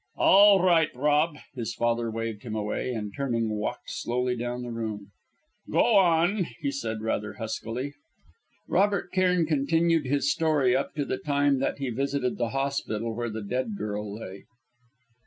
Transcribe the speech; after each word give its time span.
"All 0.17 0.63
right, 0.63 0.89
Rob," 0.95 1.37
his 1.53 1.75
father 1.75 2.09
waved 2.09 2.41
him 2.41 2.55
away, 2.55 2.91
and 2.91 3.13
turning, 3.15 3.51
walked 3.51 3.91
slowly 3.91 4.35
down 4.35 4.63
the 4.63 4.71
room. 4.71 5.11
"Go 5.69 5.95
on," 5.95 6.45
he 6.59 6.71
said, 6.71 7.03
rather 7.03 7.33
huskily. 7.33 7.93
Robert 8.67 9.11
Cairn 9.11 9.45
continued 9.45 10.07
his 10.07 10.31
story 10.31 10.75
up 10.75 10.95
to 10.95 11.05
the 11.05 11.19
time 11.19 11.59
that 11.59 11.77
he 11.77 11.91
visited 11.91 12.39
the 12.39 12.49
hospital 12.49 13.13
where 13.15 13.29
the 13.29 13.43
dead 13.43 13.75
girl 13.77 14.11
lay. 14.19 14.45